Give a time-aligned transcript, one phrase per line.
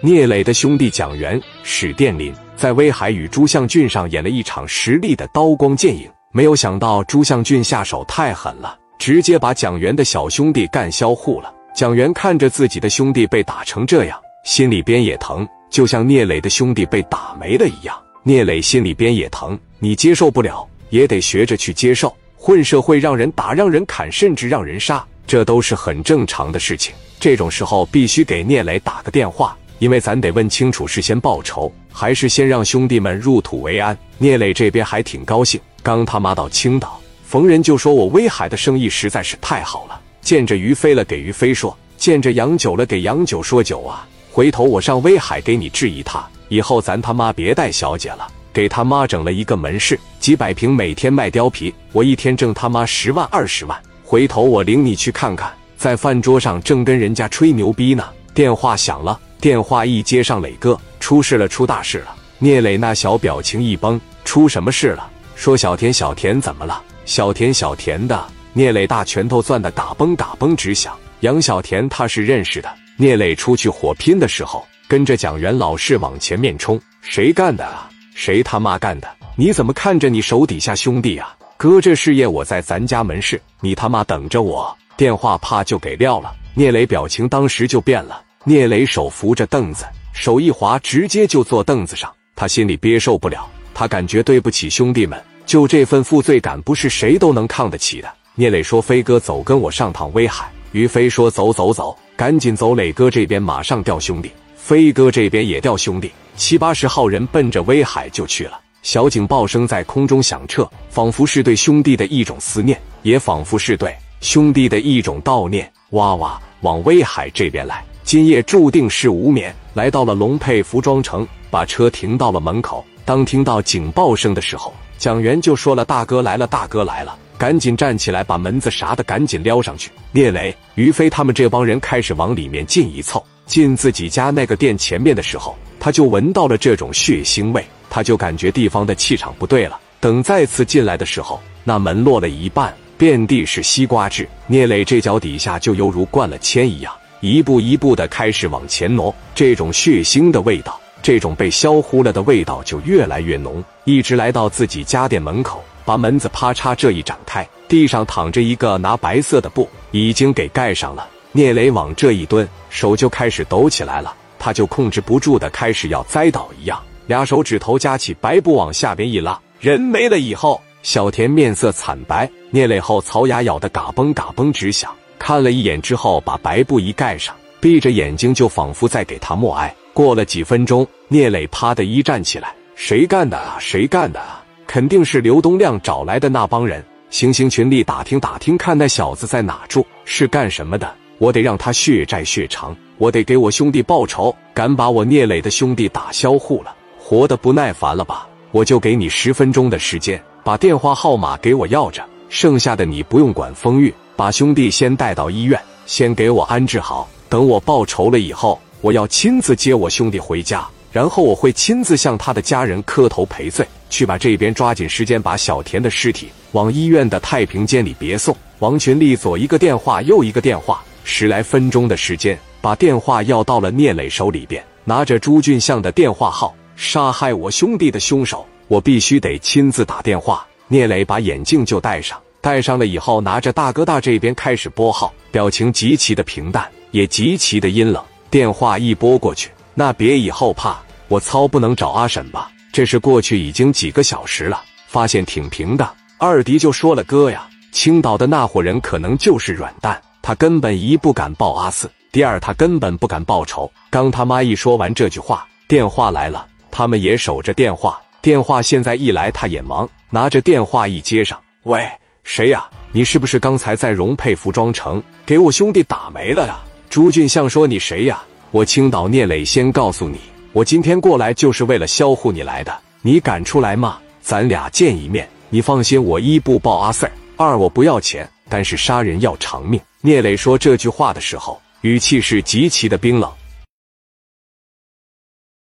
[0.00, 6.08] 聂磊的兄弟蒋元、史殿林在威海与朱向俊上演了一场实力的刀光剑影。
[6.32, 11.52] 没有想到朱向俊下手太狠了，直接把蒋元的小兄弟干销户了。
[11.74, 17.96] 蒋元看着自己的兄弟被打成这样，心里边也疼，就像聂磊的兄弟被打没了一样。
[18.22, 22.14] 聂磊心里边也疼，你接受不了，也得学着去接受。
[22.36, 26.94] 混社会让人打、让人砍，甚至让人杀，这都是很正常的事情。
[27.18, 33.96] 这种时候必须给聂磊打个电话，因为咱得问清楚是先报仇，还是先让兄弟们入土为安。
[34.18, 35.60] 聂磊这边还挺高兴。
[35.82, 40.00] 刚他妈到青岛，逢人就说我威海的生意实在是太好了。
[40.22, 44.06] 见着于飞了，给于飞说；见着杨九了，给杨九说酒啊。
[44.32, 53.78] 回头我上威海给你质疑他，以后咱他妈别带小姐了，给他妈整了一个门市，几百平，每天卖貂皮，我一天挣他妈十万二十万。
[54.02, 58.04] 回头我领你去看看，在饭桌上正跟人家吹牛逼呢。
[58.32, 62.16] 电话响了，电话一接上，磊哥，出事了，出大事了。
[62.38, 65.06] 聂磊那小表情一崩，出什么事了？
[65.34, 66.82] 说小田，小田怎么了？
[67.04, 70.96] 小田，小田的聂磊大拳头攥得嘎嘣嘎嘣直响。
[71.20, 72.74] 杨小田他是认识的。
[72.96, 76.80] 聂磊出去火拼的时候，跟着蒋元老是往前面冲。
[77.02, 77.90] 谁干的啊？
[78.14, 79.06] 谁他妈干的？
[79.36, 81.36] 你怎么看着你手底下兄弟啊？
[81.58, 84.74] 哥，这事业我在咱家门市，你他妈等着我。
[84.96, 86.34] 电话啪就给撂了。
[86.54, 88.22] 聂磊表情当时就变了。
[88.46, 92.12] 聂磊手扶着凳子，手一滑，直接就坐凳子上。
[92.36, 93.48] 他心里憋受不了。
[93.72, 98.12] 他感觉对不起兄弟们，就这份负罪感不是谁都能抗得起的。
[98.34, 108.60] 聂磊说：“飞哥，走，跟我上趟威海。”于飞说：“走走走，赶紧走。”磊哥这边马上调兄弟，飞哥这边也调兄弟，七八十号人奔着威海就去了。
[108.82, 115.72] 小警报声在空中响彻，仿佛是对兄弟的一种思念，也仿佛是对兄弟的一种悼念。
[115.90, 117.82] 哇哇，往威海这边来，
[118.14, 119.52] 今夜注定是无眠。
[119.72, 122.86] 来到了龙沛服装城，把车停到了门口。
[123.04, 129.90] 当听到警报声的时候，蒋元就说了：“大哥来了，大哥来了！”赶紧站起来，把门子啥的赶紧撩上去。
[130.12, 139.80] 聂磊、于飞他们这帮人开始往里面进一凑，进自己家那个店前面的时候，他就闻到了这种血腥味，他就感觉地方的气场不对了。
[139.98, 144.28] 等再次进来的时候，那门落了一半，遍地是西瓜汁。
[144.46, 146.94] 聂磊这脚底下就犹如灌了铅一样，
[147.24, 150.78] 一步一步的开始往前挪，这种血腥的味道。
[151.02, 161.08] 这种被销糊了的味道就越来越浓，一直来到自己家店门口，把门子啪嚓这一展开，地上躺着一个拿白色的布已经给盖上了。
[161.32, 179.74] 聂磊往这一蹲，手就开始抖起来了，他就控制不住的开始要栽倒一样，俩手指头夹起白布往下边一拉，人没了以后，小田面色惨白，聂磊后槽牙咬得嘎嘣嘎嘣直响，看了一眼之后，把白布一盖上，闭着眼睛就仿佛在给他默哀。
[179.92, 183.56] 过了几分钟，聂磊啪的一站起来：“谁干的啊？
[183.60, 184.44] 谁干的啊？
[184.66, 186.84] 肯定是刘东亮找来的那帮人。
[187.10, 190.92] 行行群力打听打听，看那小子在哪住，是干什么的？
[191.18, 194.34] 我得让他血债血偿，我得给我兄弟报仇。
[194.52, 198.26] 敢把我聂磊的兄弟打销户了，活得不耐烦了吧？
[198.50, 202.04] 我就给你十分钟的时间，把电话号码给我要着。
[202.28, 207.08] 剩下的你不用管风雨，把兄弟先带到医院，先给我安置好。
[207.28, 218.36] 等我报仇了以后。”我要亲自接我兄弟回家，然后我会亲自向他的家人磕头赔罪，去把这边抓紧时间把小田的尸体往医院的太平间里别送。
[218.58, 230.46] 王群力左一个电话，右一个电话，十来分钟的时间，把电话要到了聂磊手里边，拿着朱俊相的电话号，杀害我兄弟的凶手，我必须得亲自打电话。
[230.68, 238.04] 聂磊把眼镜就戴上，戴上了以后，拿着大哥大这边开始拨号，表情极其的平淡，也极其的阴冷。
[238.28, 240.76] 电话一拨过去，那别以后怕，
[241.08, 242.50] 我操，不能找阿婶吧？
[242.70, 245.90] 这是过去已经几个小时了，发现挺平的。
[246.18, 257.98] 二弟就说了：“哥呀，青岛的那伙人可能就是软蛋，他根本一不敢报阿四，第二他根本不敢报仇。”刚他妈一说完这句话，电话来了，他们也守着电话。
[258.20, 261.88] 电话现在一来，他也忙，拿着电话一接上：“喂，
[262.24, 262.64] 谁呀？
[262.90, 266.58] 你是不是刚才在荣佩服装城给我兄弟打没了呀？”
[266.90, 268.22] 朱俊相说：“你谁呀？
[268.50, 269.44] 我青岛聂磊。
[269.44, 270.18] 先告诉你，
[270.52, 272.76] 我今天过来就是为了销户你来的。
[273.02, 273.98] 你敢出来吗？
[274.20, 275.28] 咱俩见一面。
[275.50, 283.30] 你放心，我一不报阿 Sir，二我不要钱，但是杀人要偿命。”聂磊说这句话的时候，语气是极其的冰冷。